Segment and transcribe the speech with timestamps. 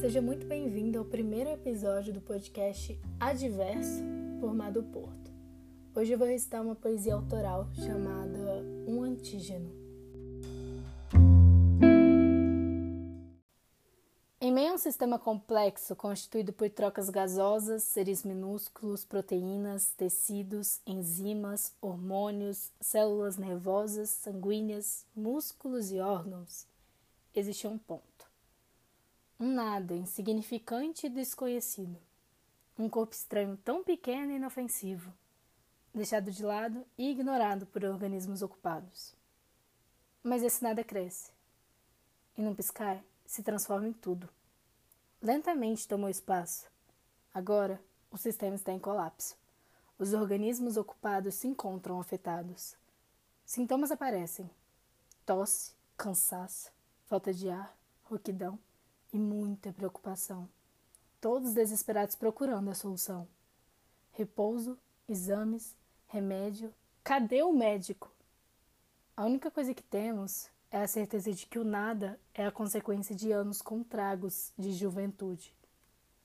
[0.00, 4.02] Seja muito bem-vindo ao primeiro episódio do podcast Adverso
[4.40, 5.30] por Mado Porto.
[5.94, 9.70] Hoje eu vou recitar uma poesia autoral chamada Um Antígeno.
[14.40, 21.74] Em meio a um sistema complexo constituído por trocas gasosas, seres minúsculos, proteínas, tecidos, enzimas,
[21.78, 26.66] hormônios, células nervosas, sanguíneas, músculos e órgãos,
[27.34, 28.29] existe um ponto
[29.40, 31.98] um nada insignificante e desconhecido.
[32.78, 35.10] Um corpo estranho tão pequeno e inofensivo,
[35.94, 39.14] deixado de lado e ignorado por organismos ocupados.
[40.22, 41.32] Mas esse nada cresce,
[42.36, 44.28] e num piscar se transforma em tudo.
[45.22, 46.70] Lentamente tomou espaço.
[47.32, 49.38] Agora, o sistema está em colapso.
[49.98, 52.76] Os organismos ocupados se encontram afetados.
[53.46, 54.50] Sintomas aparecem:
[55.24, 56.70] tosse, cansaço,
[57.06, 58.58] falta de ar, rouquidão
[59.12, 60.48] e muita preocupação.
[61.20, 63.28] Todos desesperados procurando a solução.
[64.12, 66.72] Repouso, exames, remédio.
[67.04, 68.10] Cadê o médico?
[69.16, 73.14] A única coisa que temos é a certeza de que o nada é a consequência
[73.14, 75.54] de anos com tragos de juventude.